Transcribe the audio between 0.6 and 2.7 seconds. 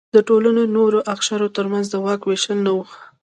د نورو اقشارو ترمنځ د واک وېشل